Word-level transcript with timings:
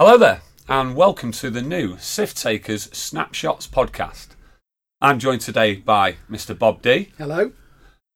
Hello 0.00 0.16
there, 0.16 0.42
and 0.68 0.94
welcome 0.94 1.32
to 1.32 1.50
the 1.50 1.60
new 1.60 1.96
Sith 1.98 2.34
Takers 2.34 2.84
Snapshots 2.96 3.66
podcast. 3.66 4.28
I'm 5.00 5.18
joined 5.18 5.40
today 5.40 5.74
by 5.74 6.16
Mr. 6.30 6.56
Bob 6.56 6.82
D, 6.82 7.10
Hello. 7.18 7.50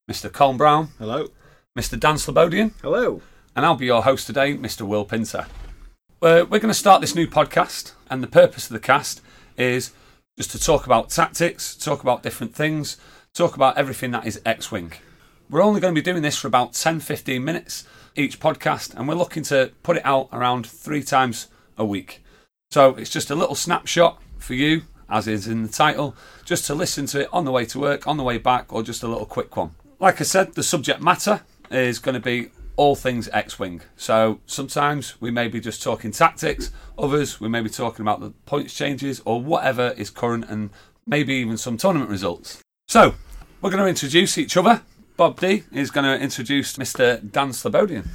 Mr. 0.09 0.33
Colin 0.33 0.57
Brown, 0.57 0.91
Hello. 0.99 1.29
Mr. 1.77 1.99
Dan 1.99 2.15
Slobodian, 2.17 2.73
Hello. 2.83 3.21
and 3.57 3.67
I'll 3.67 3.75
be 3.75 3.87
your 3.87 4.05
host 4.05 4.29
today, 4.29 4.57
Mr. 4.57 4.83
Will 4.83 5.05
Pinter. 5.05 5.47
We're, 6.21 6.45
we're 6.45 6.61
going 6.61 6.69
to 6.69 6.75
start 6.75 7.01
this 7.01 7.17
new 7.17 7.27
podcast, 7.27 7.95
and 8.09 8.23
the 8.23 8.29
purpose 8.29 8.67
of 8.67 8.75
the 8.75 8.79
cast 8.81 9.21
is 9.57 9.91
just 10.39 10.53
to 10.53 10.61
talk 10.61 10.87
about 10.87 11.11
tactics, 11.11 11.75
talk 11.75 12.03
about 12.03 12.23
different 12.23 12.55
things, 12.55 12.97
talk 13.35 13.57
about 13.57 13.77
everything 13.77 14.13
that 14.13 14.25
is 14.25 14.41
X 14.47 14.71
Wing. 14.71 14.93
We're 15.51 15.63
only 15.63 15.81
going 15.81 15.95
to 15.95 16.01
be 16.01 16.05
doing 16.05 16.23
this 16.23 16.39
for 16.39 16.47
about 16.47 16.75
10 16.75 17.01
15 17.01 17.45
minutes 17.45 17.85
each 18.15 18.39
podcast, 18.39 18.95
and 18.95 19.09
we're 19.09 19.15
looking 19.17 19.43
to 19.45 19.73
put 19.83 19.97
it 19.97 20.07
out 20.07 20.29
around 20.33 20.65
three 20.65 21.03
times 21.03 21.49
a 21.77 21.85
week. 21.85 22.23
So 22.71 22.95
it's 22.95 23.11
just 23.11 23.31
a 23.31 23.35
little 23.35 23.55
snapshot 23.55 24.21
for 24.39 24.55
you, 24.55 24.83
as 25.09 25.29
is 25.29 25.47
in 25.47 25.63
the 25.63 25.69
title, 25.69 26.17
just 26.45 26.67
to 26.67 26.75
listen 26.75 27.07
to 27.07 27.21
it 27.21 27.29
on 27.33 27.45
the 27.45 27.53
way 27.53 27.67
to 27.67 27.79
work, 27.79 28.07
on 28.07 28.17
the 28.17 28.23
way 28.23 28.39
back, 28.39 28.73
or 28.73 28.83
just 28.83 29.03
a 29.03 29.09
little 29.09 29.27
quick 29.27 29.57
one. 29.57 29.75
Like 29.99 30.21
I 30.21 30.25
said, 30.25 30.55
the 30.55 30.63
subject 30.63 31.01
matter 31.01 31.43
is 31.71 31.99
going 31.99 32.15
to 32.15 32.21
be 32.21 32.51
all 32.77 32.95
things 32.97 33.29
X 33.33 33.59
Wing. 33.59 33.83
So 33.97 34.41
sometimes 34.47 35.21
we 35.21 35.31
may 35.31 35.49
be 35.49 35.61
just 35.61 35.83
talking 35.83 36.11
tactics, 36.11 36.71
others 36.99 37.41
we 37.41 37.49
may 37.49 37.61
be 37.61 37.69
talking 37.69 38.03
about 38.03 38.21
the 38.21 38.31
points 38.47 38.75
changes 38.75 39.21
or 39.25 39.41
whatever 39.41 39.95
is 39.97 40.11
current 40.11 40.47
and 40.49 40.71
maybe 41.07 41.35
even 41.35 41.57
some 41.57 41.77
tournament 41.77 42.11
results. 42.11 42.63
So 42.89 43.15
we're 43.61 43.71
going 43.71 43.83
to 43.83 43.89
introduce 43.89 44.39
each 44.39 44.57
other. 44.57 44.83
Bob 45.17 45.39
D 45.41 45.65
is 45.73 45.91
going 45.91 46.05
to 46.05 46.23
introduce 46.23 46.77
Mr. 46.77 47.21
Dan 47.31 47.51
Slobodian. 47.51 48.09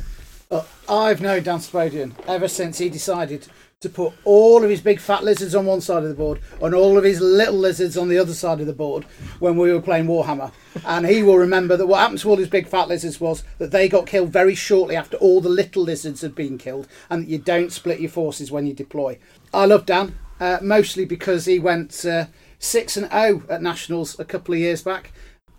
Well, 0.50 0.66
I've 0.88 1.20
known 1.20 1.44
Dan 1.44 1.60
Spodian 1.60 2.16
ever 2.26 2.48
since 2.48 2.78
he 2.78 2.90
decided 2.90 3.48
to 3.82 3.90
put 3.90 4.14
all 4.24 4.64
of 4.64 4.70
his 4.70 4.80
big 4.80 5.00
fat 5.00 5.24
lizards 5.24 5.54
on 5.54 5.66
one 5.66 5.82
side 5.82 6.04
of 6.04 6.10
the 6.10 6.16
board 6.16 6.40
and 6.62 6.74
all 6.74 6.98
of 6.98 7.04
his 7.04 7.20
little 7.20 7.58
lizards 7.58 7.98
on 7.98 8.08
the 8.08 8.18
other 8.18 8.34
side 8.34 8.62
of 8.62 8.66
the 8.66 8.74
board 8.74 9.04
when 9.40 9.58
we 9.58 9.74
were 9.74 9.82
playing 9.82 10.08
Warhammer. 10.08 10.54
And 10.86 11.06
he 11.06 11.22
will 11.22 11.38
remember 11.38 11.76
that 11.76 11.86
what 11.86 12.00
happened 12.00 12.20
to 12.20 12.30
all 12.30 12.38
his 12.38 12.48
big 12.48 12.66
fat 12.66 12.88
lizards 12.88 13.20
was 13.20 13.44
that 13.58 13.72
they 13.72 13.90
got 13.90 14.08
killed 14.08 14.30
very 14.30 14.56
shortly 14.56 14.96
after 14.96 15.18
all 15.18 15.42
the 15.42 15.50
little 15.50 15.84
lizards 15.84 16.22
had 16.22 16.34
been 16.34 16.58
killed, 16.58 16.88
and 17.10 17.24
that 17.24 17.30
you 17.30 17.38
don't 17.38 17.74
split 17.74 18.00
your 18.00 18.10
forces 18.10 18.50
when 18.50 18.66
you 18.66 18.74
deploy. 18.74 19.20
I 19.54 19.66
love 19.66 19.86
Dan, 19.86 20.18
uh, 20.40 20.60
mostly 20.62 21.04
because 21.04 21.46
he 21.46 21.60
went 21.60 22.06
uh, 22.06 22.28
6 22.60 22.98
and 22.98 23.12
0 23.12 23.44
at 23.50 23.62
Nationals 23.62 24.18
a 24.18 24.26
couple 24.26 24.54
of 24.54 24.62
years 24.62 24.82
back. 24.82 25.12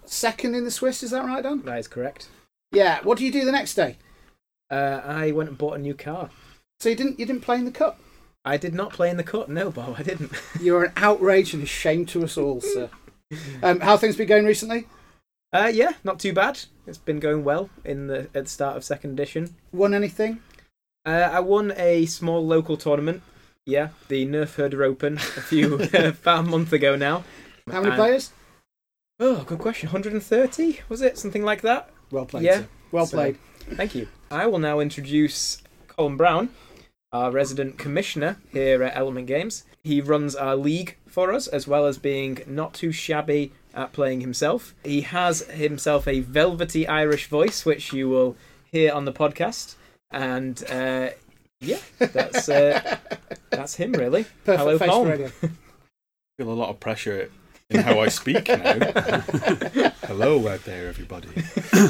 Second 0.06 0.54
in 0.54 0.64
the 0.64 0.70
Swiss, 0.70 1.02
is 1.02 1.10
that 1.10 1.26
right, 1.26 1.42
Dan? 1.42 1.62
That 1.62 1.78
is 1.78 1.88
correct. 1.88 2.28
Yeah. 2.72 3.00
What 3.02 3.18
do 3.18 3.26
you 3.26 3.30
do 3.30 3.44
the 3.44 3.52
next 3.52 3.74
day? 3.74 3.98
Uh, 4.70 5.00
I 5.04 5.32
went 5.32 5.48
and 5.48 5.58
bought 5.58 5.74
a 5.76 5.78
new 5.78 5.94
car. 5.94 6.30
So 6.80 6.88
you 6.88 6.94
didn't 6.94 7.18
you 7.18 7.26
didn't 7.26 7.42
play 7.42 7.56
in 7.56 7.64
the 7.64 7.70
cup? 7.70 7.98
I 8.44 8.56
did 8.56 8.74
not 8.74 8.92
play 8.92 9.10
in 9.10 9.16
the 9.16 9.24
cut. 9.24 9.48
No, 9.48 9.70
Bob, 9.70 9.96
I 9.98 10.02
didn't. 10.02 10.32
You're 10.60 10.84
an 10.84 10.92
outrage 10.96 11.52
and 11.54 11.62
a 11.62 11.66
shame 11.66 12.06
to 12.06 12.24
us 12.24 12.36
all, 12.38 12.60
sir. 12.60 12.88
Um, 13.62 13.80
how 13.80 13.96
things 13.96 14.16
been 14.16 14.28
going 14.28 14.46
recently? 14.46 14.86
Uh, 15.52 15.70
yeah, 15.72 15.92
not 16.04 16.18
too 16.20 16.32
bad. 16.32 16.60
It's 16.86 16.98
been 16.98 17.20
going 17.20 17.44
well 17.44 17.68
in 17.84 18.06
the 18.06 18.20
at 18.34 18.44
the 18.44 18.46
start 18.46 18.76
of 18.76 18.84
second 18.84 19.12
edition. 19.12 19.54
Won 19.72 19.92
anything? 19.94 20.40
Uh, 21.04 21.30
I 21.32 21.40
won 21.40 21.72
a 21.76 22.06
small 22.06 22.46
local 22.46 22.76
tournament. 22.76 23.22
Yeah, 23.66 23.88
the 24.08 24.26
Nerf 24.26 24.54
Herder 24.54 24.82
Open 24.84 25.14
a 25.16 25.18
few 25.20 25.74
about 25.94 26.40
a 26.46 26.48
month 26.48 26.72
ago 26.72 26.96
now. 26.96 27.24
How 27.70 27.80
many 27.80 27.88
And- 27.92 27.96
players? 27.96 28.32
Oh, 29.20 29.42
good 29.44 29.58
question. 29.58 29.88
130 29.88 30.80
was 30.88 31.02
it? 31.02 31.18
Something 31.18 31.42
like 31.42 31.62
that. 31.62 31.90
Well 32.10 32.24
played. 32.24 32.44
Yeah. 32.44 32.58
sir. 32.60 32.68
Well 32.92 33.06
So- 33.06 33.16
played. 33.16 33.38
Thank 33.76 33.94
you. 33.94 34.08
I 34.30 34.46
will 34.46 34.58
now 34.58 34.80
introduce 34.80 35.62
Colin 35.88 36.16
Brown, 36.16 36.50
our 37.12 37.30
resident 37.30 37.78
commissioner 37.78 38.36
here 38.52 38.82
at 38.82 38.96
Element 38.96 39.26
Games. 39.26 39.64
He 39.82 40.00
runs 40.00 40.34
our 40.34 40.56
league 40.56 40.96
for 41.06 41.32
us, 41.32 41.46
as 41.46 41.66
well 41.66 41.86
as 41.86 41.98
being 41.98 42.40
not 42.46 42.74
too 42.74 42.92
shabby 42.92 43.52
at 43.74 43.92
playing 43.92 44.20
himself. 44.20 44.74
He 44.84 45.02
has 45.02 45.40
himself 45.46 46.06
a 46.06 46.20
velvety 46.20 46.86
Irish 46.86 47.28
voice, 47.28 47.64
which 47.64 47.92
you 47.92 48.08
will 48.08 48.36
hear 48.70 48.92
on 48.92 49.04
the 49.04 49.12
podcast. 49.12 49.76
And 50.10 50.62
uh, 50.70 51.10
yeah, 51.60 51.78
that's 51.98 52.48
uh, 52.48 52.96
that's 53.50 53.76
him 53.76 53.92
really. 53.92 54.24
Perfect 54.44 54.58
Hello, 54.58 54.78
face 54.78 54.90
Colin. 54.90 55.10
radio. 55.10 55.28
feel 56.38 56.50
a 56.50 56.52
lot 56.52 56.68
of 56.70 56.80
pressure 56.80 57.30
in 57.70 57.80
how 57.80 58.00
I 58.00 58.08
speak 58.08 58.48
now. 58.48 58.74
Hello 60.06 60.46
out 60.48 60.64
there, 60.64 60.88
everybody. 60.88 61.28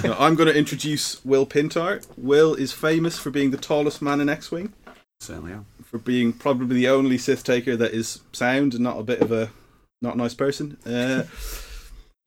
Now, 0.02 0.16
I'm 0.18 0.34
going 0.34 0.48
to 0.48 0.56
introduce 0.56 1.24
Will 1.24 1.46
Pintar. 1.46 2.04
Will 2.16 2.54
is 2.54 2.72
famous 2.72 3.18
for 3.18 3.30
being 3.30 3.50
the 3.50 3.56
tallest 3.56 4.02
man 4.02 4.20
in 4.20 4.28
X-wing, 4.28 4.72
Certainly 5.20 5.52
am. 5.52 5.66
for 5.84 5.98
being 5.98 6.32
probably 6.32 6.76
the 6.76 6.88
only 6.88 7.16
Sith 7.16 7.44
taker 7.44 7.76
that 7.76 7.92
is 7.92 8.20
sound 8.32 8.74
and 8.74 8.82
not 8.82 8.98
a 8.98 9.02
bit 9.04 9.20
of 9.20 9.30
a 9.30 9.50
not 10.02 10.16
nice 10.16 10.34
person. 10.34 10.76
Uh, 10.84 11.24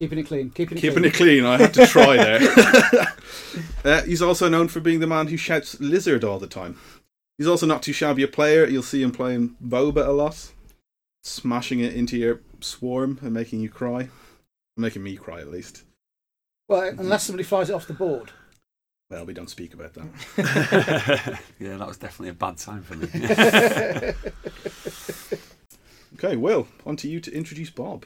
Keeping 0.00 0.18
it 0.18 0.24
clean. 0.26 0.50
Keeping 0.50 0.78
it 0.78 0.80
keeping 0.80 0.98
clean. 1.02 1.04
it 1.04 1.14
clean, 1.14 1.44
I 1.44 1.58
had 1.58 1.74
to 1.74 1.86
try 1.86 2.16
there. 2.16 3.06
uh, 3.84 4.02
he's 4.02 4.22
also 4.22 4.48
known 4.48 4.68
for 4.68 4.80
being 4.80 4.98
the 5.00 5.06
man 5.06 5.28
who 5.28 5.36
shouts 5.36 5.78
"lizard" 5.78 6.24
all 6.24 6.38
the 6.40 6.48
time. 6.48 6.76
He's 7.38 7.46
also 7.46 7.66
not 7.66 7.82
too 7.82 7.92
shabby 7.92 8.22
a 8.24 8.28
player. 8.28 8.66
You'll 8.66 8.82
see 8.82 9.02
him 9.02 9.12
playing 9.12 9.56
Boba 9.64 10.06
a 10.06 10.10
lot, 10.10 10.50
smashing 11.22 11.80
it 11.80 11.94
into 11.94 12.16
your 12.16 12.40
swarm 12.62 13.18
and 13.22 13.32
making 13.32 13.60
you 13.60 13.68
cry, 13.68 14.08
making 14.76 15.02
me 15.02 15.16
cry 15.16 15.40
at 15.40 15.50
least. 15.50 15.82
Well, 16.68 16.94
unless 16.98 17.24
somebody 17.24 17.44
flies 17.44 17.70
it 17.70 17.74
off 17.74 17.86
the 17.86 17.92
board. 17.92 18.30
Well, 19.10 19.26
we 19.26 19.34
don't 19.34 19.50
speak 19.50 19.74
about 19.74 19.92
that. 19.94 20.06
yeah, 21.58 21.76
that 21.76 21.86
was 21.86 21.98
definitely 21.98 22.30
a 22.30 22.34
bad 22.34 22.56
time 22.56 22.82
for 22.82 22.94
me. 22.94 23.08
Okay, 26.14 26.36
Will, 26.36 26.68
on 26.84 26.96
to 26.96 27.08
you 27.08 27.20
to 27.20 27.34
introduce 27.34 27.70
Bob. 27.70 28.04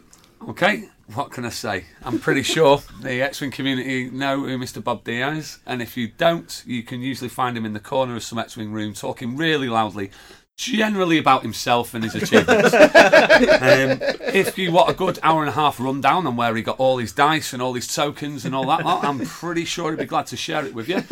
Okay, 0.49 0.88
what 1.15 1.33
can 1.33 1.44
I 1.44 1.49
say? 1.49 1.87
I'm 2.03 2.19
pretty 2.19 2.43
sure 2.43 2.81
the 3.03 3.21
X 3.21 3.41
Wing 3.41 3.50
community 3.50 4.11
know 4.11 4.44
who 4.44 4.56
Mr. 4.59 4.83
Bob 4.83 5.05
D 5.05 5.21
is, 5.21 5.59
and 5.67 5.83
if 5.83 5.97
you 5.97 6.09
don't, 6.09 6.62
you 6.67 6.83
can 6.83 7.00
usually 7.00 7.28
find 7.28 7.56
him 7.56 7.67
in 7.67 7.73
the 7.73 7.81
corner 7.81 8.15
of 8.15 8.23
some 8.23 8.38
X 8.38 8.56
Wing 8.56 8.73
room 8.73 8.94
talking 8.94 9.37
really 9.37 9.69
loudly, 9.69 10.11
generally 10.56 11.19
about 11.19 11.43
himself 11.43 11.94
and 11.94 12.03
his 12.03 12.15
achievements. 12.22 12.72
um, 12.72 13.99
if 14.34 14.56
you 14.59 14.72
want 14.72 14.91
a 14.91 14.94
good 14.94 15.19
hour 15.22 15.41
and 15.41 15.50
a 15.50 15.53
half 15.53 15.78
rundown 15.78 16.27
on 16.27 16.37
where 16.37 16.56
he 16.56 16.62
got 16.62 16.81
all 16.81 16.99
his 16.99 17.12
dice 17.12 17.53
and 17.53 17.62
all 17.62 17.75
his 17.75 17.87
tokens 17.87 18.44
and 18.44 18.55
all 18.55 18.67
that, 18.67 18.84
lot, 18.84 19.05
I'm 19.05 19.21
pretty 19.21 19.65
sure 19.65 19.91
he'd 19.91 19.99
be 19.99 20.06
glad 20.06 20.27
to 20.27 20.37
share 20.37 20.65
it 20.65 20.75
with 20.75 20.89
you. 20.89 21.05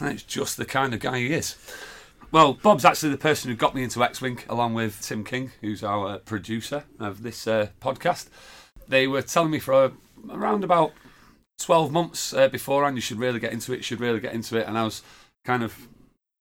And 0.00 0.12
it's 0.12 0.24
just 0.24 0.56
the 0.56 0.64
kind 0.64 0.92
of 0.94 1.00
guy 1.00 1.18
he 1.18 1.32
is. 1.32 1.56
Well, 2.30 2.54
Bob's 2.54 2.84
actually 2.84 3.10
the 3.10 3.18
person 3.18 3.50
who 3.50 3.56
got 3.56 3.74
me 3.74 3.82
into 3.82 4.02
X 4.04 4.20
Wing, 4.20 4.40
along 4.50 4.74
with 4.74 5.00
Tim 5.00 5.24
King, 5.24 5.52
who's 5.62 5.82
our 5.82 6.08
uh, 6.08 6.18
producer 6.18 6.84
of 7.00 7.22
this 7.22 7.46
uh, 7.46 7.68
podcast. 7.80 8.28
They 8.86 9.06
were 9.06 9.22
telling 9.22 9.50
me 9.50 9.58
for 9.58 9.72
uh, 9.72 9.90
around 10.30 10.62
about 10.62 10.92
12 11.60 11.90
months 11.90 12.34
uh, 12.34 12.48
beforehand, 12.48 12.96
you 12.96 13.00
should 13.00 13.18
really 13.18 13.40
get 13.40 13.52
into 13.52 13.72
it, 13.72 13.76
you 13.76 13.82
should 13.82 14.00
really 14.00 14.20
get 14.20 14.34
into 14.34 14.58
it. 14.58 14.66
And 14.66 14.76
I 14.76 14.84
was 14.84 15.02
kind 15.44 15.62
of 15.62 15.88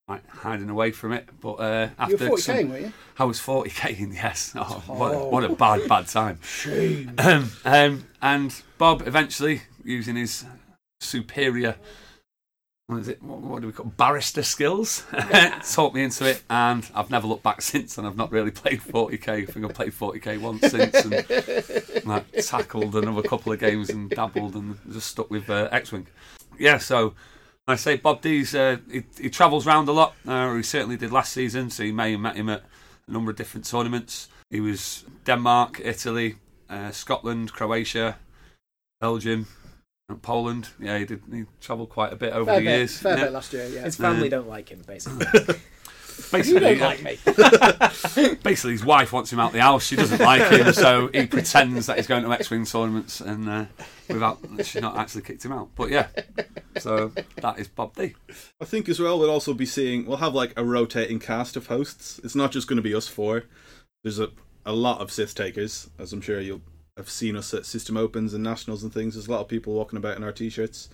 like 0.08 0.28
hiding 0.30 0.70
away 0.70 0.92
from 0.92 1.12
it. 1.14 1.28
But 1.42 1.54
uh, 1.56 1.88
You 1.90 2.16
after 2.16 2.30
were 2.30 2.38
40k, 2.38 2.40
some- 2.40 2.70
were 2.70 2.80
you? 2.80 2.94
I 3.20 3.24
was 3.26 3.40
40k 3.40 4.00
in, 4.00 4.14
yes. 4.14 4.54
Oh, 4.56 4.84
what, 4.88 5.14
Oh. 5.14 5.28
what 5.30 5.44
a 5.44 5.50
bad, 5.50 5.88
bad 5.88 6.08
time. 6.08 6.40
Shame. 6.44 7.12
Um, 7.18 7.52
um, 7.66 8.06
and 8.22 8.62
Bob 8.78 9.04
eventually, 9.06 9.64
using 9.84 10.16
his 10.16 10.46
superior, 11.02 11.76
what 12.88 13.00
is 13.00 13.08
it? 13.10 13.22
What, 13.22 13.40
what 13.42 13.62
do 13.62 13.68
we 13.68 13.74
call 13.74 13.86
barrister 13.88 14.44
skills? 14.44 15.04
Taught 15.12 15.94
me 15.94 16.04
into 16.04 16.26
it, 16.30 16.42
and 16.50 16.90
I've 16.96 17.10
never 17.12 17.28
looked 17.28 17.44
back 17.44 17.62
since. 17.62 17.98
And 17.98 18.08
I've 18.08 18.16
not 18.16 18.32
really 18.32 18.52
played 18.52 18.80
40k. 18.82 19.28
I 19.30 19.46
think 19.46 19.66
I've 19.66 19.74
played 19.74 19.92
40k 19.92 20.40
once 20.40 20.62
since, 20.72 20.96
and 21.04 22.06
like, 22.08 22.32
tackled 22.46 22.96
another 22.96 23.24
couple 23.24 23.52
of 23.52 23.60
games 23.60 23.90
and 23.90 24.10
dabbled, 24.10 24.56
and 24.56 24.78
just 24.92 25.08
stuck 25.12 25.30
with 25.30 25.50
uh, 25.50 25.68
X-wing. 25.72 26.08
Yeah, 26.58 26.78
so. 26.78 27.14
I 27.68 27.76
say 27.76 27.98
Bob 27.98 28.22
D's. 28.22 28.56
Uh, 28.56 28.78
he, 28.90 29.04
he 29.20 29.30
travels 29.30 29.68
around 29.68 29.90
a 29.90 29.92
lot. 29.92 30.14
Uh, 30.26 30.54
he 30.56 30.64
certainly 30.64 30.96
did 30.98 31.12
last 31.12 31.34
season, 31.34 31.70
so 31.70 31.84
you 31.84 31.94
may 31.94 32.12
have 32.12 32.20
met 32.22 32.36
him 32.36 32.50
at 32.50 32.64
a 33.08 33.12
number 33.12 33.30
of 33.32 33.38
different 33.38 33.66
tournaments. 33.66 34.30
He 34.50 34.62
was 34.62 35.04
Denmark, 35.26 35.82
Italy, 35.84 36.38
uh, 36.70 36.92
Scotland, 36.92 37.52
Croatia, 37.52 38.18
Belgium, 39.02 39.48
and 40.08 40.22
Poland. 40.22 40.70
Yeah, 40.80 40.98
he 41.00 41.06
did. 41.06 41.22
He 41.30 41.44
travelled 41.60 41.90
quite 41.90 42.14
a 42.14 42.16
bit 42.16 42.32
over 42.32 42.46
Fair 42.46 42.60
the 42.62 42.66
bit, 42.66 42.78
years. 42.78 42.98
fair 43.00 43.18
Yeah. 43.18 43.24
bit 43.26 43.34
last 43.34 43.52
year, 43.54 43.68
yeah. 43.68 43.82
His 43.82 43.98
family 43.98 44.30
don't 44.30 44.48
like 44.48 44.70
him, 44.70 44.82
basically. 44.88 45.26
You 46.28 46.38
Basically, 46.40 46.76
don't 46.76 46.80
like 46.80 47.04
me. 47.04 47.18
basically, 48.44 48.72
his 48.74 48.84
wife 48.84 49.14
wants 49.14 49.32
him 49.32 49.40
out 49.40 49.54
the 49.54 49.62
house. 49.62 49.86
She 49.86 49.96
doesn't 49.96 50.20
like 50.20 50.52
him, 50.52 50.74
so 50.74 51.10
he 51.14 51.26
pretends 51.26 51.86
that 51.86 51.98
he's 51.98 52.08
going 52.08 52.24
to 52.24 52.32
X-wing 52.32 52.66
tournaments, 52.66 53.22
and 53.22 53.50
uh, 53.50 53.66
without 54.10 54.40
she's 54.64 54.82
not 54.82 54.98
actually 54.98 55.22
kicked 55.22 55.46
him 55.46 55.54
out. 55.54 55.70
But 55.76 55.90
yeah, 55.90 56.08
so 56.80 57.14
that 57.38 57.60
is 57.60 57.70
Bob 57.70 57.96
D. 57.96 58.16
I 58.62 58.66
think 58.66 58.90
as 58.90 59.00
well 59.00 59.18
we'll 59.18 59.30
also 59.30 59.54
be 59.54 59.66
seeing 59.66 60.06
we'll 60.06 60.18
have 60.18 60.36
like 60.36 60.54
a 60.58 60.66
rotating 60.66 61.20
cast 61.20 61.56
of 61.56 61.68
hosts. 61.68 62.20
It's 62.24 62.36
not 62.36 62.52
just 62.52 62.68
going 62.68 62.78
to 62.78 62.84
be 62.84 62.94
us 62.94 63.08
four. 63.08 63.46
There's 64.04 64.20
a 64.20 64.30
a 64.66 64.74
lot 64.74 65.00
of 65.00 65.12
Sith 65.12 65.34
takers, 65.34 65.90
as 65.98 66.12
I'm 66.12 66.22
sure 66.22 66.42
you'll 66.42 66.62
have 66.98 67.10
seen 67.10 67.38
us 67.38 67.54
at 67.54 67.66
System 67.66 67.96
Opens 67.96 68.34
and 68.34 68.44
Nationals 68.44 68.84
and 68.84 68.94
things. 68.94 69.14
There's 69.14 69.28
a 69.28 69.32
lot 69.32 69.40
of 69.40 69.48
people 69.48 69.74
walking 69.74 69.98
about 69.98 70.18
in 70.18 70.24
our 70.24 70.34
t-shirts, 70.34 70.90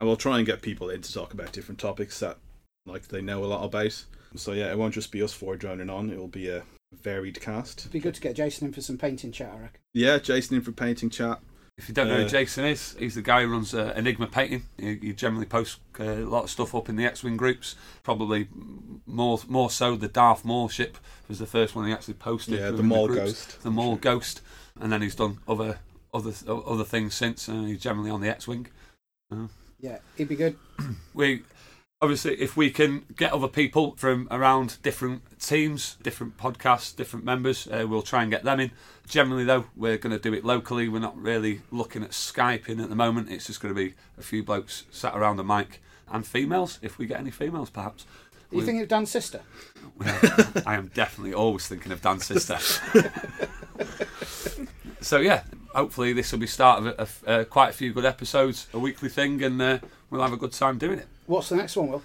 and 0.00 0.06
we'll 0.06 0.16
try 0.16 0.38
and 0.38 0.46
get 0.46 0.62
people 0.62 0.90
in 0.90 1.02
to 1.02 1.12
talk 1.12 1.34
about 1.34 1.52
different 1.52 1.80
topics 1.80 2.20
that 2.20 2.38
like 2.86 3.08
they 3.08 3.20
know 3.20 3.44
a 3.44 3.46
lot 3.46 3.64
about. 3.64 4.04
So 4.36 4.52
yeah, 4.52 4.70
it 4.70 4.78
won't 4.78 4.94
just 4.94 5.12
be 5.12 5.22
us 5.22 5.32
four 5.32 5.56
joining 5.56 5.90
on. 5.90 6.10
It 6.10 6.18
will 6.18 6.28
be 6.28 6.48
a 6.48 6.62
varied 7.02 7.40
cast. 7.40 7.80
It'd 7.80 7.92
be 7.92 8.00
good 8.00 8.14
to 8.14 8.20
get 8.20 8.36
Jason 8.36 8.68
in 8.68 8.72
for 8.72 8.80
some 8.80 8.98
painting 8.98 9.32
chat, 9.32 9.52
I 9.54 9.62
reckon. 9.62 9.80
Yeah, 9.94 10.18
Jason 10.18 10.56
in 10.56 10.62
for 10.62 10.72
painting 10.72 11.10
chat. 11.10 11.40
If 11.78 11.88
you 11.88 11.94
don't 11.94 12.08
know 12.08 12.16
who 12.16 12.24
Uh, 12.24 12.28
Jason 12.28 12.64
is, 12.64 12.96
he's 12.98 13.16
the 13.16 13.22
guy 13.22 13.42
who 13.42 13.48
runs 13.48 13.74
uh, 13.74 13.92
Enigma 13.94 14.28
Painting. 14.28 14.62
He, 14.78 14.96
he 14.96 15.12
generally 15.12 15.44
posts 15.44 15.78
uh, 16.00 16.04
a 16.04 16.24
lot 16.24 16.44
of 16.44 16.50
stuff 16.50 16.74
up 16.74 16.88
in 16.88 16.96
the 16.96 17.04
X-wing 17.04 17.36
groups. 17.36 17.76
Probably 18.02 18.48
more 19.04 19.40
more 19.46 19.68
so 19.68 19.94
the 19.94 20.08
Darth 20.08 20.42
Maul 20.42 20.68
ship 20.68 20.96
was 21.28 21.38
the 21.38 21.46
first 21.46 21.76
one 21.76 21.86
he 21.86 21.92
actually 21.92 22.14
posted. 22.14 22.54
Yeah, 22.54 22.66
the 22.66 22.72
within 22.72 22.86
Maul 22.86 23.08
groups. 23.08 23.22
Ghost. 23.22 23.62
The 23.62 23.70
Maul 23.70 23.96
Ghost, 23.96 24.40
and 24.80 24.90
then 24.90 25.02
he's 25.02 25.14
done 25.14 25.38
other 25.46 25.80
other 26.14 26.32
other 26.48 26.84
things 26.84 27.14
since. 27.14 27.46
Uh, 27.46 27.64
he's 27.64 27.80
generally 27.82 28.10
on 28.10 28.22
the 28.22 28.28
X-wing. 28.30 28.68
Yeah, 29.78 29.98
he'd 30.16 30.28
be 30.28 30.36
good. 30.36 30.56
we 31.12 31.42
obviously 32.02 32.34
if 32.34 32.56
we 32.56 32.70
can 32.70 33.04
get 33.16 33.32
other 33.32 33.48
people 33.48 33.94
from 33.96 34.28
around 34.30 34.76
different 34.82 35.22
teams 35.40 35.96
different 36.02 36.36
podcasts 36.36 36.94
different 36.94 37.24
members 37.24 37.66
uh, 37.68 37.86
we'll 37.88 38.02
try 38.02 38.22
and 38.22 38.30
get 38.30 38.44
them 38.44 38.60
in. 38.60 38.70
Generally 39.08 39.44
though 39.44 39.64
we're 39.76 39.96
going 39.96 40.12
to 40.14 40.18
do 40.18 40.34
it 40.34 40.44
locally. 40.44 40.88
We're 40.88 40.98
not 40.98 41.16
really 41.16 41.62
looking 41.70 42.02
at 42.02 42.10
skyping 42.10 42.82
at 42.82 42.88
the 42.88 42.96
moment. 42.96 43.30
It's 43.30 43.46
just 43.46 43.60
going 43.60 43.74
to 43.74 43.80
be 43.80 43.94
a 44.18 44.22
few 44.22 44.42
blokes 44.42 44.84
sat 44.90 45.16
around 45.16 45.36
the 45.36 45.44
mic 45.44 45.80
and 46.10 46.26
females 46.26 46.78
if 46.82 46.98
we 46.98 47.06
get 47.06 47.18
any 47.20 47.30
females 47.30 47.70
perhaps. 47.70 48.04
Are 48.50 48.54
you 48.54 48.58
We- 48.60 48.64
thinking 48.66 48.82
of 48.82 48.88
Dan's 48.88 49.10
sister? 49.10 49.40
i 50.66 50.74
am 50.74 50.90
definitely 50.92 51.32
always 51.34 51.66
thinking 51.66 51.92
of 51.92 52.02
dan's 52.02 52.26
sister. 52.26 52.58
So 55.00 55.18
yeah 55.18 55.44
hopefully 55.74 56.12
this 56.12 56.32
will 56.32 56.38
be 56.40 56.46
start 56.48 56.84
of 56.84 57.22
a, 57.26 57.30
uh, 57.30 57.44
quite 57.44 57.68
a 57.70 57.72
few 57.72 57.92
good 57.92 58.04
episodes 58.04 58.66
a 58.72 58.78
weekly 58.78 59.08
thing 59.08 59.42
and 59.42 59.60
uh, 59.62 59.78
we'll 60.10 60.22
have 60.22 60.32
a 60.32 60.36
good 60.36 60.52
time 60.52 60.78
doing 60.78 60.98
it 60.98 61.06
What's 61.26 61.48
the 61.48 61.56
next 61.56 61.76
one, 61.76 61.88
Will? 61.88 62.02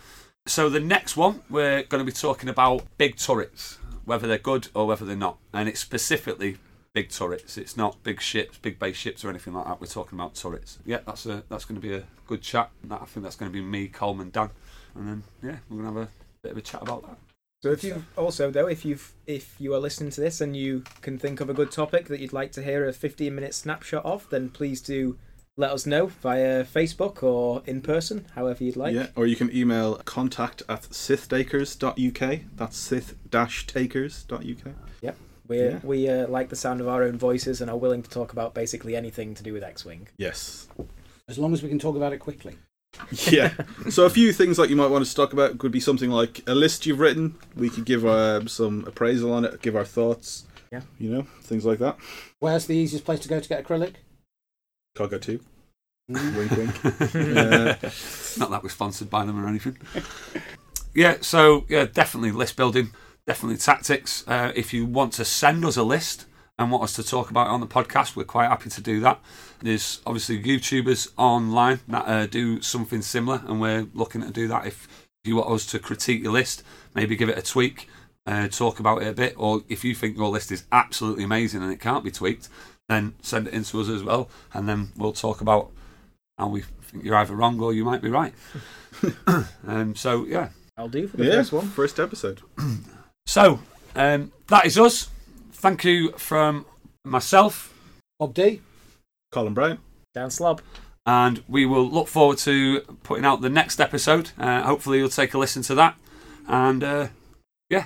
So 0.47 0.69
the 0.69 0.79
next 0.79 1.15
one 1.15 1.41
we're 1.49 1.83
going 1.83 2.03
to 2.03 2.05
be 2.05 2.11
talking 2.11 2.49
about 2.49 2.83
big 2.97 3.17
turrets, 3.17 3.77
whether 4.05 4.27
they're 4.27 4.37
good 4.37 4.69
or 4.73 4.87
whether 4.87 5.05
they're 5.05 5.15
not, 5.15 5.37
and 5.53 5.69
it's 5.69 5.79
specifically 5.79 6.57
big 6.93 7.09
turrets. 7.09 7.57
It's 7.57 7.77
not 7.77 8.01
big 8.03 8.21
ships, 8.21 8.57
big 8.57 8.79
base 8.79 8.95
ships, 8.95 9.23
or 9.23 9.29
anything 9.29 9.53
like 9.53 9.65
that. 9.65 9.79
We're 9.79 9.87
talking 9.87 10.17
about 10.17 10.35
turrets. 10.35 10.79
Yeah, 10.85 10.99
that's 11.05 11.25
a 11.25 11.43
that's 11.49 11.65
going 11.65 11.79
to 11.79 11.87
be 11.87 11.93
a 11.93 12.03
good 12.25 12.41
chat. 12.41 12.71
I 12.89 12.97
think 13.05 13.23
that's 13.23 13.35
going 13.35 13.51
to 13.51 13.53
be 13.53 13.61
me, 13.61 13.87
Coleman, 13.87 14.31
Dan, 14.31 14.49
and 14.95 15.07
then 15.07 15.23
yeah, 15.43 15.57
we're 15.69 15.83
going 15.83 15.93
to 15.93 15.99
have 15.99 16.09
a 16.09 16.11
bit 16.41 16.51
of 16.53 16.57
a 16.57 16.61
chat 16.61 16.81
about 16.81 17.03
that. 17.03 17.17
So 17.63 17.71
if 17.71 17.83
you 17.83 18.03
also 18.17 18.49
though, 18.49 18.67
if 18.67 18.83
you've 18.83 19.13
if 19.27 19.55
you 19.59 19.75
are 19.75 19.79
listening 19.79 20.09
to 20.11 20.21
this 20.21 20.41
and 20.41 20.57
you 20.57 20.83
can 21.01 21.19
think 21.19 21.39
of 21.39 21.49
a 21.49 21.53
good 21.53 21.71
topic 21.71 22.07
that 22.07 22.19
you'd 22.19 22.33
like 22.33 22.51
to 22.53 22.63
hear 22.63 22.87
a 22.87 22.93
15 22.93 23.33
minute 23.35 23.53
snapshot 23.53 24.03
of, 24.03 24.27
then 24.31 24.49
please 24.49 24.81
do 24.81 25.19
let 25.57 25.71
us 25.71 25.85
know 25.85 26.07
via 26.07 26.63
Facebook 26.63 27.21
or 27.23 27.61
in 27.65 27.81
person, 27.81 28.25
however 28.35 28.63
you'd 28.63 28.75
like. 28.77 28.93
yeah, 28.95 29.07
or 29.15 29.27
you 29.27 29.35
can 29.35 29.53
email 29.55 29.95
contact 30.05 30.63
at 30.69 30.83
sithtakers.uk. 30.83 32.39
That's 32.55 32.77
sith-takers.uk. 32.77 34.73
We 35.47 35.57
Yeah. 35.59 35.79
we 35.83 36.07
uh, 36.07 36.27
like 36.29 36.47
the 36.47 36.55
sound 36.55 36.79
of 36.79 36.87
our 36.87 37.03
own 37.03 37.17
voices 37.17 37.59
and 37.59 37.69
are 37.69 37.75
willing 37.75 38.01
to 38.03 38.09
talk 38.09 38.31
about 38.31 38.53
basically 38.53 38.95
anything 38.95 39.33
to 39.35 39.43
do 39.43 39.51
with 39.51 39.63
X-wing. 39.63 40.07
Yes. 40.17 40.69
As 41.27 41.37
long 41.37 41.51
as 41.51 41.61
we 41.61 41.67
can 41.67 41.79
talk 41.79 41.95
about 41.97 42.13
it 42.13 42.19
quickly. 42.19 42.55
Yeah. 43.29 43.53
so 43.89 44.05
a 44.05 44.09
few 44.09 44.31
things 44.31 44.57
like 44.59 44.69
you 44.69 44.75
might 44.77 44.87
want 44.87 45.01
us 45.01 45.09
to 45.09 45.15
talk 45.15 45.33
about 45.33 45.57
could 45.57 45.71
be 45.71 45.79
something 45.81 46.09
like 46.09 46.41
a 46.47 46.55
list 46.55 46.85
you've 46.85 46.99
written. 46.99 47.35
We 47.55 47.69
could 47.69 47.83
give 47.85 48.05
uh, 48.05 48.45
some 48.47 48.85
appraisal 48.87 49.33
on 49.33 49.43
it, 49.43 49.61
give 49.61 49.75
our 49.75 49.83
thoughts. 49.85 50.45
Yeah. 50.71 50.81
You 50.99 51.09
know, 51.09 51.21
things 51.41 51.65
like 51.65 51.79
that. 51.79 51.97
Where's 52.39 52.67
the 52.67 52.75
easiest 52.77 53.03
place 53.03 53.19
to 53.21 53.27
go 53.29 53.39
to 53.41 53.49
get 53.49 53.65
acrylic? 53.65 53.95
Cargo 54.95 55.17
2. 55.17 55.39
Mm. 56.09 56.37
wink, 56.37 56.51
wink. 56.51 56.85
Uh, 57.15 57.75
Not 58.39 58.49
that 58.51 58.63
we're 58.63 58.69
sponsored 58.69 59.09
by 59.09 59.25
them 59.25 59.43
or 59.43 59.47
anything. 59.47 59.77
yeah, 60.93 61.17
so 61.21 61.65
yeah, 61.69 61.85
definitely 61.85 62.31
list 62.31 62.55
building, 62.57 62.91
definitely 63.25 63.57
tactics. 63.57 64.27
Uh, 64.27 64.51
if 64.55 64.73
you 64.73 64.85
want 64.85 65.13
to 65.13 65.25
send 65.25 65.63
us 65.63 65.77
a 65.77 65.83
list 65.83 66.25
and 66.59 66.71
want 66.71 66.83
us 66.83 66.93
to 66.93 67.03
talk 67.03 67.29
about 67.29 67.47
it 67.47 67.51
on 67.51 67.61
the 67.61 67.67
podcast, 67.67 68.15
we're 68.15 68.23
quite 68.23 68.47
happy 68.47 68.69
to 68.69 68.81
do 68.81 68.99
that. 68.99 69.19
There's 69.61 70.01
obviously 70.05 70.41
YouTubers 70.43 71.09
online 71.17 71.79
that 71.87 72.07
uh, 72.07 72.25
do 72.25 72.61
something 72.61 73.01
similar, 73.01 73.41
and 73.47 73.61
we're 73.61 73.87
looking 73.93 74.21
to 74.21 74.31
do 74.31 74.47
that. 74.49 74.65
If 74.65 74.87
you 75.23 75.37
want 75.37 75.49
us 75.51 75.65
to 75.67 75.79
critique 75.79 76.23
your 76.23 76.33
list, 76.33 76.63
maybe 76.93 77.15
give 77.15 77.29
it 77.29 77.37
a 77.37 77.41
tweak, 77.41 77.87
uh, 78.25 78.47
talk 78.47 78.79
about 78.79 79.01
it 79.01 79.07
a 79.07 79.13
bit, 79.13 79.33
or 79.37 79.61
if 79.69 79.83
you 79.83 79.95
think 79.95 80.17
your 80.17 80.29
list 80.29 80.51
is 80.51 80.65
absolutely 80.71 81.23
amazing 81.23 81.61
and 81.63 81.71
it 81.71 81.79
can't 81.79 82.03
be 82.03 82.11
tweaked, 82.11 82.49
then 82.89 83.15
send 83.21 83.47
it 83.47 83.53
in 83.53 83.63
to 83.63 83.81
us 83.81 83.89
as 83.89 84.03
well, 84.03 84.29
and 84.53 84.67
then 84.67 84.91
we'll 84.97 85.13
talk 85.13 85.41
about 85.41 85.71
how 86.37 86.47
we 86.47 86.61
think 86.61 87.03
you're 87.03 87.15
either 87.15 87.35
wrong 87.35 87.59
or 87.59 87.73
you 87.73 87.85
might 87.85 88.01
be 88.01 88.09
right. 88.09 88.33
um, 89.67 89.95
so 89.95 90.25
yeah, 90.25 90.49
I'll 90.77 90.89
do 90.89 91.07
for 91.07 91.17
the 91.17 91.25
yeah, 91.25 91.31
first 91.31 91.51
one. 91.51 91.67
first 91.67 91.99
episode. 91.99 92.41
so 93.25 93.59
um, 93.95 94.31
that 94.47 94.65
is 94.65 94.77
us. 94.77 95.09
Thank 95.53 95.83
you 95.83 96.11
from 96.13 96.65
myself, 97.05 97.73
Bob 98.19 98.33
D. 98.33 98.61
Colin 99.31 99.53
Brown. 99.53 99.79
Dan 100.13 100.29
Slob. 100.29 100.61
and 101.05 101.43
we 101.47 101.65
will 101.65 101.89
look 101.89 102.07
forward 102.07 102.37
to 102.39 102.81
putting 103.03 103.23
out 103.25 103.41
the 103.41 103.49
next 103.49 103.79
episode. 103.79 104.31
Uh, 104.37 104.63
hopefully, 104.63 104.97
you'll 104.97 105.09
take 105.09 105.33
a 105.33 105.37
listen 105.37 105.61
to 105.63 105.75
that. 105.75 105.95
And 106.47 106.83
uh, 106.83 107.07
yeah, 107.69 107.85